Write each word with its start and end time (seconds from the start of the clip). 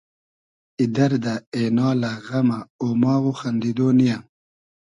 ای 0.77 0.85
دئردۂ، 0.95 1.33
اېنالۂ، 1.55 2.11
غئمۂ، 2.27 2.59
اۉماغ 2.83 3.23
و 3.29 3.33
خئندیدۉ 3.39 3.79
نییۂ 3.97 4.17